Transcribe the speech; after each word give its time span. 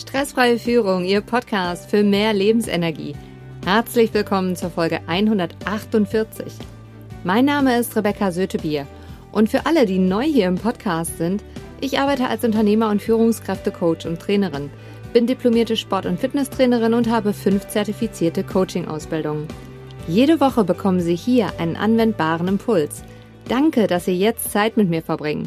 Stressfreie 0.00 0.58
Führung, 0.58 1.04
Ihr 1.04 1.20
Podcast 1.20 1.90
für 1.90 2.02
mehr 2.02 2.32
Lebensenergie. 2.32 3.14
Herzlich 3.66 4.14
willkommen 4.14 4.56
zur 4.56 4.70
Folge 4.70 5.00
148. 5.06 6.46
Mein 7.22 7.44
Name 7.44 7.78
ist 7.78 7.94
Rebecca 7.94 8.32
Sötebier 8.32 8.86
und 9.30 9.50
für 9.50 9.66
alle, 9.66 9.84
die 9.84 9.98
neu 9.98 10.22
hier 10.24 10.46
im 10.46 10.54
Podcast 10.54 11.18
sind, 11.18 11.44
ich 11.82 11.98
arbeite 11.98 12.28
als 12.28 12.42
Unternehmer 12.44 12.88
und 12.88 13.02
Führungskräftecoach 13.02 14.06
und 14.06 14.18
Trainerin, 14.18 14.70
bin 15.12 15.26
diplomierte 15.26 15.76
Sport- 15.76 16.06
und 16.06 16.18
Fitnesstrainerin 16.18 16.94
und 16.94 17.10
habe 17.10 17.34
fünf 17.34 17.68
zertifizierte 17.68 18.42
Coaching-Ausbildungen. 18.42 19.48
Jede 20.08 20.40
Woche 20.40 20.64
bekommen 20.64 21.00
Sie 21.00 21.14
hier 21.14 21.52
einen 21.58 21.76
anwendbaren 21.76 22.48
Impuls. 22.48 23.02
Danke, 23.48 23.86
dass 23.86 24.06
Sie 24.06 24.18
jetzt 24.18 24.50
Zeit 24.50 24.78
mit 24.78 24.88
mir 24.88 25.02
verbringen. 25.02 25.46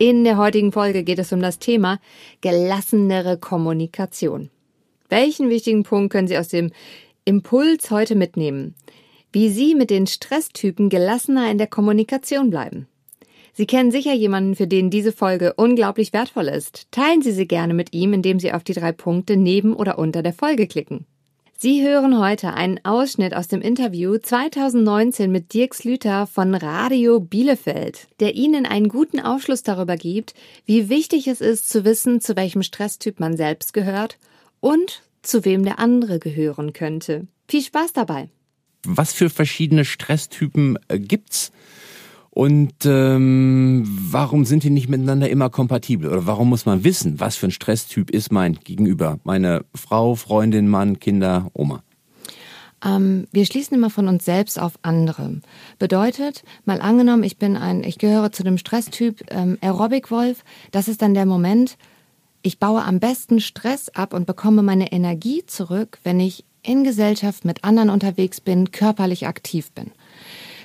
In 0.00 0.22
der 0.22 0.36
heutigen 0.36 0.70
Folge 0.70 1.02
geht 1.02 1.18
es 1.18 1.32
um 1.32 1.42
das 1.42 1.58
Thema 1.58 1.98
gelassenere 2.40 3.36
Kommunikation. 3.36 4.48
Welchen 5.08 5.50
wichtigen 5.50 5.82
Punkt 5.82 6.12
können 6.12 6.28
Sie 6.28 6.38
aus 6.38 6.46
dem 6.46 6.70
Impuls 7.24 7.90
heute 7.90 8.14
mitnehmen? 8.14 8.76
Wie 9.32 9.48
Sie 9.48 9.74
mit 9.74 9.90
den 9.90 10.06
Stresstypen 10.06 10.88
gelassener 10.88 11.50
in 11.50 11.58
der 11.58 11.66
Kommunikation 11.66 12.48
bleiben. 12.48 12.86
Sie 13.52 13.66
kennen 13.66 13.90
sicher 13.90 14.14
jemanden, 14.14 14.54
für 14.54 14.68
den 14.68 14.88
diese 14.88 15.10
Folge 15.10 15.54
unglaublich 15.54 16.12
wertvoll 16.12 16.46
ist. 16.46 16.86
Teilen 16.92 17.20
Sie 17.20 17.32
sie 17.32 17.48
gerne 17.48 17.74
mit 17.74 17.92
ihm, 17.92 18.12
indem 18.12 18.38
Sie 18.38 18.52
auf 18.52 18.62
die 18.62 18.74
drei 18.74 18.92
Punkte 18.92 19.36
neben 19.36 19.74
oder 19.74 19.98
unter 19.98 20.22
der 20.22 20.32
Folge 20.32 20.68
klicken. 20.68 21.06
Sie 21.60 21.82
hören 21.82 22.20
heute 22.20 22.54
einen 22.54 22.78
Ausschnitt 22.84 23.34
aus 23.34 23.48
dem 23.48 23.60
Interview 23.60 24.16
2019 24.16 25.28
mit 25.28 25.52
Dirk 25.52 25.74
Slüter 25.74 26.28
von 26.28 26.54
Radio 26.54 27.18
Bielefeld, 27.18 28.06
der 28.20 28.36
Ihnen 28.36 28.64
einen 28.64 28.88
guten 28.88 29.18
Aufschluss 29.18 29.64
darüber 29.64 29.96
gibt, 29.96 30.34
wie 30.66 30.88
wichtig 30.88 31.26
es 31.26 31.40
ist 31.40 31.68
zu 31.68 31.84
wissen, 31.84 32.20
zu 32.20 32.36
welchem 32.36 32.62
Stresstyp 32.62 33.18
man 33.18 33.36
selbst 33.36 33.72
gehört 33.72 34.18
und 34.60 35.02
zu 35.22 35.44
wem 35.44 35.64
der 35.64 35.80
andere 35.80 36.20
gehören 36.20 36.74
könnte. 36.74 37.26
Viel 37.48 37.62
Spaß 37.62 37.92
dabei! 37.92 38.28
Was 38.84 39.12
für 39.12 39.28
verschiedene 39.28 39.84
Stresstypen 39.84 40.78
äh, 40.86 41.00
gibt's? 41.00 41.50
Und 42.38 42.86
ähm, 42.86 43.82
warum 43.84 44.44
sind 44.44 44.62
die 44.62 44.70
nicht 44.70 44.88
miteinander 44.88 45.28
immer 45.28 45.50
kompatibel? 45.50 46.08
Oder 46.08 46.24
warum 46.28 46.48
muss 46.48 46.66
man 46.66 46.84
wissen, 46.84 47.18
was 47.18 47.34
für 47.34 47.48
ein 47.48 47.50
Stresstyp 47.50 48.10
ist 48.10 48.30
mein 48.30 48.60
Gegenüber? 48.62 49.18
Meine 49.24 49.64
Frau, 49.74 50.14
Freundin, 50.14 50.68
Mann, 50.68 51.00
Kinder, 51.00 51.50
Oma. 51.52 51.82
Ähm, 52.84 53.26
wir 53.32 53.44
schließen 53.44 53.76
immer 53.76 53.90
von 53.90 54.06
uns 54.06 54.24
selbst 54.24 54.56
auf 54.56 54.74
andere. 54.82 55.40
Bedeutet, 55.80 56.44
mal 56.64 56.80
angenommen, 56.80 57.24
ich 57.24 57.38
bin 57.38 57.56
ein, 57.56 57.82
ich 57.82 57.98
gehöre 57.98 58.30
zu 58.30 58.44
dem 58.44 58.56
Stresstyp 58.56 59.20
ähm, 59.32 59.58
Aerobic-Wolf, 59.60 60.44
das 60.70 60.86
ist 60.86 61.02
dann 61.02 61.14
der 61.14 61.26
Moment, 61.26 61.76
ich 62.42 62.60
baue 62.60 62.84
am 62.84 63.00
besten 63.00 63.40
Stress 63.40 63.88
ab 63.88 64.14
und 64.14 64.28
bekomme 64.28 64.62
meine 64.62 64.92
Energie 64.92 65.44
zurück, 65.44 65.98
wenn 66.04 66.20
ich 66.20 66.44
in 66.62 66.84
Gesellschaft 66.84 67.44
mit 67.44 67.64
anderen 67.64 67.90
unterwegs 67.90 68.40
bin, 68.40 68.70
körperlich 68.70 69.26
aktiv 69.26 69.72
bin. 69.72 69.90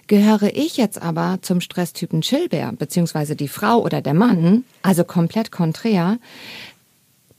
Gehöre 0.07 0.55
ich 0.55 0.77
jetzt 0.77 1.01
aber 1.01 1.39
zum 1.41 1.61
Stresstypen 1.61 2.21
Chillbär, 2.21 2.73
beziehungsweise 2.73 3.35
die 3.35 3.47
Frau 3.47 3.81
oder 3.81 4.01
der 4.01 4.13
Mann, 4.13 4.65
also 4.81 5.03
komplett 5.03 5.51
konträr, 5.51 6.17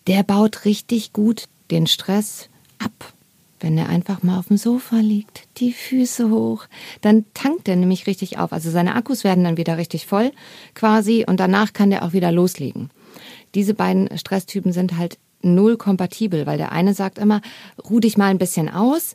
der 0.06 0.22
baut 0.22 0.64
richtig 0.64 1.12
gut 1.12 1.44
den 1.70 1.86
Stress 1.86 2.48
ab. 2.78 3.12
Wenn 3.60 3.78
er 3.78 3.88
einfach 3.88 4.22
mal 4.22 4.38
auf 4.38 4.48
dem 4.48 4.56
Sofa 4.56 4.96
liegt, 4.96 5.44
die 5.56 5.72
Füße 5.72 6.28
hoch, 6.28 6.66
dann 7.00 7.24
tankt 7.32 7.68
er 7.68 7.76
nämlich 7.76 8.06
richtig 8.06 8.38
auf. 8.38 8.52
Also 8.52 8.70
seine 8.70 8.94
Akkus 8.94 9.24
werden 9.24 9.44
dann 9.44 9.56
wieder 9.56 9.78
richtig 9.78 10.06
voll 10.06 10.32
quasi 10.74 11.24
und 11.26 11.40
danach 11.40 11.72
kann 11.72 11.90
der 11.90 12.02
auch 12.02 12.12
wieder 12.12 12.32
loslegen. 12.32 12.90
Diese 13.54 13.72
beiden 13.72 14.18
Stresstypen 14.18 14.72
sind 14.72 14.98
halt 14.98 15.18
null 15.40 15.76
kompatibel, 15.76 16.46
weil 16.46 16.58
der 16.58 16.72
eine 16.72 16.94
sagt 16.94 17.18
immer, 17.18 17.40
ruh 17.88 18.00
dich 18.00 18.16
mal 18.16 18.30
ein 18.30 18.38
bisschen 18.38 18.68
aus, 18.68 19.14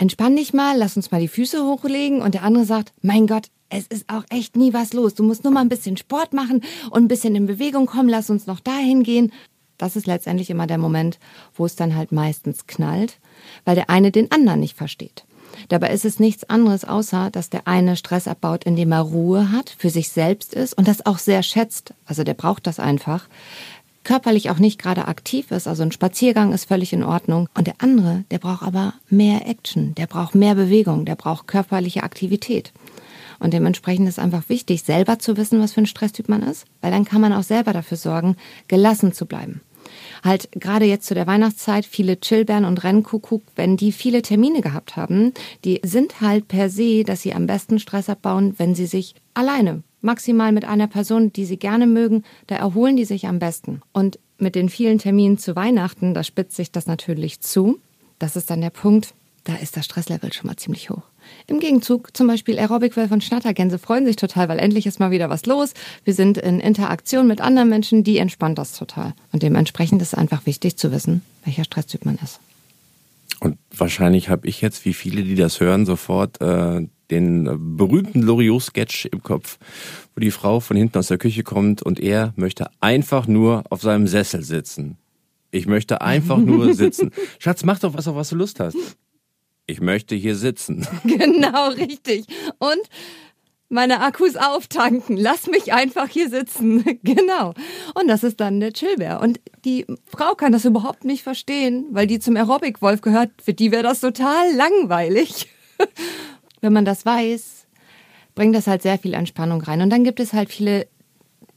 entspann 0.00 0.34
dich 0.34 0.54
mal, 0.54 0.78
lass 0.78 0.96
uns 0.96 1.10
mal 1.10 1.20
die 1.20 1.28
Füße 1.28 1.62
hochlegen. 1.62 2.22
Und 2.22 2.34
der 2.34 2.42
andere 2.42 2.64
sagt, 2.64 2.92
mein 3.02 3.26
Gott, 3.26 3.48
es 3.68 3.86
ist 3.86 4.08
auch 4.08 4.24
echt 4.30 4.56
nie 4.56 4.72
was 4.72 4.94
los. 4.94 5.14
Du 5.14 5.22
musst 5.22 5.44
nur 5.44 5.52
mal 5.52 5.60
ein 5.60 5.68
bisschen 5.68 5.98
Sport 5.98 6.32
machen 6.32 6.62
und 6.90 7.04
ein 7.04 7.08
bisschen 7.08 7.36
in 7.36 7.46
Bewegung 7.46 7.86
kommen, 7.86 8.08
lass 8.08 8.30
uns 8.30 8.46
noch 8.46 8.60
dahin 8.60 9.02
gehen. 9.02 9.30
Das 9.76 9.96
ist 9.96 10.06
letztendlich 10.06 10.50
immer 10.50 10.66
der 10.66 10.78
Moment, 10.78 11.18
wo 11.54 11.66
es 11.66 11.76
dann 11.76 11.94
halt 11.96 12.12
meistens 12.12 12.66
knallt, 12.66 13.18
weil 13.64 13.74
der 13.74 13.90
eine 13.90 14.10
den 14.10 14.32
anderen 14.32 14.60
nicht 14.60 14.76
versteht. 14.76 15.24
Dabei 15.68 15.90
ist 15.90 16.04
es 16.04 16.18
nichts 16.18 16.44
anderes, 16.44 16.84
außer 16.84 17.30
dass 17.30 17.50
der 17.50 17.66
eine 17.66 17.96
Stress 17.96 18.26
abbaut, 18.26 18.64
indem 18.64 18.92
er 18.92 19.00
Ruhe 19.00 19.52
hat, 19.52 19.74
für 19.76 19.90
sich 19.90 20.08
selbst 20.08 20.54
ist 20.54 20.74
und 20.74 20.88
das 20.88 21.04
auch 21.04 21.18
sehr 21.18 21.42
schätzt. 21.42 21.92
Also 22.06 22.24
der 22.24 22.34
braucht 22.34 22.66
das 22.66 22.80
einfach 22.80 23.28
körperlich 24.10 24.50
auch 24.50 24.58
nicht 24.58 24.82
gerade 24.82 25.06
aktiv 25.06 25.52
ist, 25.52 25.68
also 25.68 25.84
ein 25.84 25.92
Spaziergang 25.92 26.52
ist 26.52 26.64
völlig 26.64 26.92
in 26.92 27.04
Ordnung. 27.04 27.48
Und 27.54 27.68
der 27.68 27.76
andere, 27.78 28.24
der 28.32 28.38
braucht 28.38 28.64
aber 28.64 28.94
mehr 29.08 29.46
Action, 29.46 29.94
der 29.94 30.08
braucht 30.08 30.34
mehr 30.34 30.56
Bewegung, 30.56 31.04
der 31.04 31.14
braucht 31.14 31.46
körperliche 31.46 32.02
Aktivität. 32.02 32.72
Und 33.38 33.54
dementsprechend 33.54 34.08
ist 34.08 34.18
einfach 34.18 34.48
wichtig, 34.48 34.82
selber 34.82 35.20
zu 35.20 35.36
wissen, 35.36 35.60
was 35.60 35.74
für 35.74 35.82
ein 35.82 35.86
Stresstyp 35.86 36.28
man 36.28 36.42
ist, 36.42 36.64
weil 36.80 36.90
dann 36.90 37.04
kann 37.04 37.20
man 37.20 37.32
auch 37.32 37.44
selber 37.44 37.72
dafür 37.72 37.96
sorgen, 37.96 38.34
gelassen 38.66 39.12
zu 39.12 39.26
bleiben. 39.26 39.60
Halt 40.24 40.48
gerade 40.54 40.86
jetzt 40.86 41.06
zu 41.06 41.14
der 41.14 41.28
Weihnachtszeit, 41.28 41.86
viele 41.86 42.18
Chillbären 42.18 42.64
und 42.64 42.82
Rennkuckuck, 42.82 43.44
wenn 43.54 43.76
die 43.76 43.92
viele 43.92 44.22
Termine 44.22 44.60
gehabt 44.60 44.96
haben, 44.96 45.34
die 45.64 45.80
sind 45.84 46.20
halt 46.20 46.48
per 46.48 46.68
se, 46.68 47.04
dass 47.04 47.22
sie 47.22 47.32
am 47.32 47.46
besten 47.46 47.78
Stress 47.78 48.08
abbauen, 48.08 48.54
wenn 48.58 48.74
sie 48.74 48.86
sich 48.86 49.14
alleine 49.34 49.84
maximal 50.00 50.52
mit 50.52 50.64
einer 50.64 50.86
Person, 50.86 51.32
die 51.32 51.44
sie 51.44 51.56
gerne 51.56 51.86
mögen, 51.86 52.24
da 52.46 52.56
erholen 52.56 52.96
die 52.96 53.04
sich 53.04 53.26
am 53.26 53.38
besten. 53.38 53.82
Und 53.92 54.18
mit 54.38 54.54
den 54.54 54.68
vielen 54.68 54.98
Terminen 54.98 55.38
zu 55.38 55.56
Weihnachten, 55.56 56.14
da 56.14 56.24
spitzt 56.24 56.56
sich 56.56 56.72
das 56.72 56.86
natürlich 56.86 57.40
zu. 57.40 57.78
Das 58.18 58.36
ist 58.36 58.50
dann 58.50 58.60
der 58.60 58.70
Punkt, 58.70 59.14
da 59.44 59.54
ist 59.56 59.76
das 59.76 59.84
Stresslevel 59.84 60.32
schon 60.32 60.46
mal 60.46 60.56
ziemlich 60.56 60.90
hoch. 60.90 61.02
Im 61.46 61.60
Gegenzug 61.60 62.16
zum 62.16 62.26
Beispiel 62.26 62.58
Aerobic-Wölfe 62.58 63.14
und 63.14 63.24
Schnattergänse 63.24 63.78
freuen 63.78 64.06
sich 64.06 64.16
total, 64.16 64.48
weil 64.48 64.58
endlich 64.58 64.86
ist 64.86 65.00
mal 65.00 65.10
wieder 65.10 65.30
was 65.30 65.46
los. 65.46 65.74
Wir 66.04 66.14
sind 66.14 66.38
in 66.38 66.60
Interaktion 66.60 67.26
mit 67.26 67.40
anderen 67.40 67.68
Menschen, 67.68 68.04
die 68.04 68.18
entspannt 68.18 68.58
das 68.58 68.76
total. 68.76 69.14
Und 69.32 69.42
dementsprechend 69.42 70.02
ist 70.02 70.12
es 70.12 70.18
einfach 70.18 70.46
wichtig 70.46 70.76
zu 70.76 70.92
wissen, 70.92 71.22
welcher 71.44 71.64
Stresstyp 71.64 72.04
man 72.04 72.18
ist. 72.22 72.40
Und 73.40 73.58
wahrscheinlich 73.74 74.28
habe 74.28 74.46
ich 74.46 74.60
jetzt, 74.60 74.84
wie 74.84 74.92
viele, 74.92 75.22
die 75.22 75.34
das 75.34 75.60
hören, 75.60 75.86
sofort 75.86 76.40
äh, 76.40 76.86
den 77.10 77.76
berühmten 77.76 78.22
Loriot-Sketch 78.22 79.06
im 79.06 79.22
Kopf, 79.22 79.58
wo 80.14 80.20
die 80.20 80.30
Frau 80.30 80.60
von 80.60 80.76
hinten 80.76 80.98
aus 80.98 81.08
der 81.08 81.18
Küche 81.18 81.42
kommt 81.42 81.82
und 81.82 82.00
er 82.00 82.32
möchte 82.36 82.70
einfach 82.80 83.26
nur 83.26 83.64
auf 83.70 83.82
seinem 83.82 84.06
Sessel 84.06 84.42
sitzen. 84.42 84.96
Ich 85.50 85.66
möchte 85.66 86.00
einfach 86.00 86.38
nur 86.38 86.74
sitzen. 86.74 87.10
Schatz, 87.38 87.64
mach 87.64 87.78
doch 87.78 87.94
was, 87.94 88.08
auf 88.08 88.16
was 88.16 88.30
du 88.30 88.36
Lust 88.36 88.60
hast. 88.60 88.76
Ich 89.66 89.80
möchte 89.80 90.14
hier 90.14 90.36
sitzen. 90.36 90.86
Genau, 91.04 91.68
richtig. 91.70 92.24
Und 92.58 92.82
meine 93.68 94.00
Akkus 94.00 94.36
auftanken. 94.36 95.16
Lass 95.16 95.46
mich 95.46 95.72
einfach 95.72 96.08
hier 96.08 96.28
sitzen. 96.28 96.84
Genau. 97.02 97.54
Und 97.94 98.08
das 98.08 98.24
ist 98.24 98.40
dann 98.40 98.60
der 98.60 98.72
Chillbär. 98.72 99.20
Und 99.20 99.40
die 99.64 99.86
Frau 100.06 100.34
kann 100.34 100.52
das 100.52 100.64
überhaupt 100.64 101.04
nicht 101.04 101.22
verstehen, 101.22 101.86
weil 101.92 102.06
die 102.06 102.18
zum 102.18 102.36
Aerobic-Wolf 102.36 103.00
gehört. 103.00 103.30
Für 103.42 103.54
die 103.54 103.70
wäre 103.70 103.84
das 103.84 104.00
total 104.00 104.54
langweilig. 104.54 105.48
Wenn 106.60 106.72
man 106.72 106.84
das 106.84 107.06
weiß, 107.06 107.66
bringt 108.34 108.54
das 108.54 108.66
halt 108.66 108.82
sehr 108.82 108.98
viel 108.98 109.14
Entspannung 109.14 109.60
rein. 109.62 109.80
Und 109.80 109.90
dann 109.90 110.04
gibt 110.04 110.20
es 110.20 110.32
halt 110.32 110.50
viele 110.50 110.86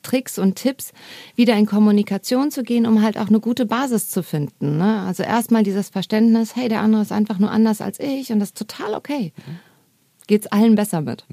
Tricks 0.04 0.38
und 0.38 0.56
Tipps, 0.56 0.92
wieder 1.36 1.56
in 1.56 1.66
Kommunikation 1.66 2.52
zu 2.52 2.64
gehen, 2.64 2.86
um 2.86 3.02
halt 3.02 3.18
auch 3.18 3.30
eine 3.30 3.40
gute 3.40 3.66
Basis 3.66 4.10
zu 4.10 4.22
finden. 4.22 4.78
Ne? 4.78 5.02
Also 5.08 5.24
erstmal 5.24 5.64
dieses 5.64 5.90
Verständnis, 5.90 6.56
hey, 6.56 6.70
der 6.70 6.82
andere 6.82 7.02
ist 7.02 7.12
einfach 7.12 7.40
nur 7.40 7.52
anders 7.52 7.82
als 7.82 8.00
ich 8.00 8.32
und 8.32 8.40
das 8.40 8.50
ist 8.50 8.58
total 8.58 8.94
okay. 8.94 9.34
Geht's 10.28 10.48
allen 10.48 10.76
besser 10.76 11.02
mit. 11.02 11.26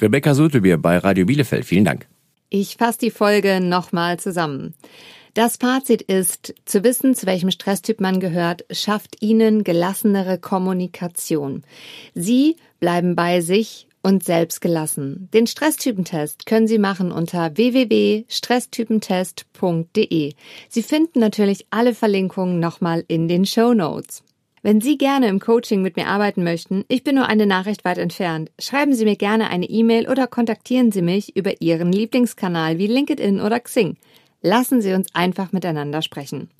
Rebecca 0.00 0.34
Sotebier 0.34 0.78
bei 0.78 0.98
Radio 0.98 1.26
Bielefeld, 1.26 1.64
vielen 1.64 1.84
Dank. 1.84 2.06
Ich 2.48 2.76
fasse 2.76 2.98
die 2.98 3.10
Folge 3.10 3.60
nochmal 3.60 4.18
zusammen. 4.18 4.74
Das 5.38 5.56
Fazit 5.56 6.02
ist, 6.02 6.52
zu 6.64 6.82
wissen, 6.82 7.14
zu 7.14 7.26
welchem 7.26 7.52
Stresstyp 7.52 8.00
man 8.00 8.18
gehört, 8.18 8.64
schafft 8.72 9.22
Ihnen 9.22 9.62
gelassenere 9.62 10.36
Kommunikation. 10.36 11.62
Sie 12.12 12.56
bleiben 12.80 13.14
bei 13.14 13.40
sich 13.40 13.86
und 14.02 14.24
selbst 14.24 14.60
gelassen. 14.60 15.28
Den 15.32 15.46
Stresstypentest 15.46 16.44
können 16.44 16.66
Sie 16.66 16.78
machen 16.78 17.12
unter 17.12 17.56
www.stresstypentest.de. 17.56 20.32
Sie 20.68 20.82
finden 20.82 21.20
natürlich 21.20 21.66
alle 21.70 21.94
Verlinkungen 21.94 22.58
nochmal 22.58 23.04
in 23.06 23.28
den 23.28 23.46
Show 23.46 23.74
Notes. 23.74 24.24
Wenn 24.62 24.80
Sie 24.80 24.98
gerne 24.98 25.28
im 25.28 25.38
Coaching 25.38 25.82
mit 25.82 25.94
mir 25.94 26.08
arbeiten 26.08 26.42
möchten, 26.42 26.84
ich 26.88 27.04
bin 27.04 27.14
nur 27.14 27.26
eine 27.26 27.46
Nachricht 27.46 27.84
weit 27.84 27.98
entfernt. 27.98 28.50
Schreiben 28.58 28.92
Sie 28.92 29.04
mir 29.04 29.14
gerne 29.14 29.50
eine 29.50 29.66
E-Mail 29.66 30.08
oder 30.08 30.26
kontaktieren 30.26 30.90
Sie 30.90 31.02
mich 31.02 31.36
über 31.36 31.60
Ihren 31.60 31.92
Lieblingskanal 31.92 32.78
wie 32.78 32.88
LinkedIn 32.88 33.40
oder 33.40 33.60
Xing. 33.60 33.98
Lassen 34.42 34.82
Sie 34.82 34.92
uns 34.92 35.14
einfach 35.14 35.52
miteinander 35.52 36.02
sprechen. 36.02 36.50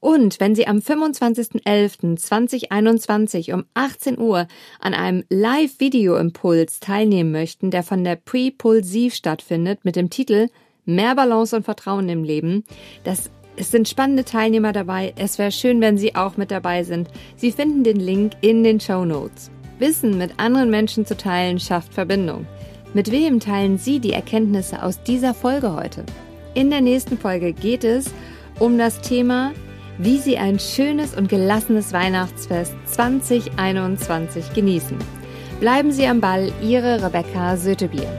Und 0.00 0.40
wenn 0.40 0.54
Sie 0.54 0.66
am 0.66 0.78
25.11.2021 0.78 3.52
um 3.52 3.66
18 3.74 4.18
Uhr 4.18 4.48
an 4.80 4.94
einem 4.94 5.24
Live-Video-Impuls 5.28 6.80
teilnehmen 6.80 7.32
möchten, 7.32 7.70
der 7.70 7.82
von 7.82 8.02
der 8.02 8.16
Pre-Pulsiv 8.16 9.14
stattfindet 9.14 9.84
mit 9.84 9.96
dem 9.96 10.08
Titel 10.08 10.48
Mehr 10.86 11.14
Balance 11.14 11.54
und 11.54 11.64
Vertrauen 11.64 12.08
im 12.08 12.24
Leben, 12.24 12.64
das 13.04 13.28
Es 13.56 13.70
sind 13.70 13.90
spannende 13.90 14.24
Teilnehmer 14.24 14.72
dabei. 14.72 15.12
Es 15.16 15.36
wäre 15.38 15.52
schön, 15.52 15.82
wenn 15.82 15.98
Sie 15.98 16.14
auch 16.14 16.38
mit 16.38 16.50
dabei 16.50 16.82
sind. 16.82 17.10
Sie 17.36 17.52
finden 17.52 17.84
den 17.84 18.00
Link 18.00 18.32
in 18.40 18.64
den 18.64 18.80
Show 18.80 19.04
Notes. 19.04 19.50
Wissen 19.78 20.16
mit 20.16 20.38
anderen 20.38 20.70
Menschen 20.70 21.04
zu 21.04 21.14
teilen 21.14 21.60
schafft 21.60 21.92
Verbindung. 21.92 22.46
Mit 22.94 23.10
wem 23.10 23.38
teilen 23.38 23.76
Sie 23.76 24.00
die 24.00 24.14
Erkenntnisse 24.14 24.82
aus 24.82 25.02
dieser 25.02 25.34
Folge 25.34 25.74
heute? 25.74 26.06
In 26.54 26.70
der 26.70 26.80
nächsten 26.80 27.16
Folge 27.16 27.52
geht 27.52 27.84
es 27.84 28.10
um 28.58 28.76
das 28.76 29.00
Thema, 29.00 29.52
wie 29.98 30.18
Sie 30.18 30.36
ein 30.36 30.58
schönes 30.58 31.14
und 31.14 31.28
gelassenes 31.28 31.92
Weihnachtsfest 31.92 32.74
2021 32.86 34.52
genießen. 34.52 34.98
Bleiben 35.60 35.92
Sie 35.92 36.06
am 36.06 36.20
Ball, 36.20 36.52
Ihre 36.60 37.04
Rebecca 37.04 37.56
Sötebier. 37.56 38.10